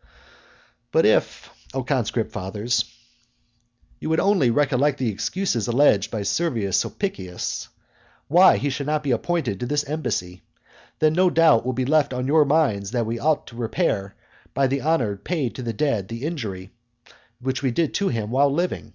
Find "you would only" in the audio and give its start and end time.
4.00-4.50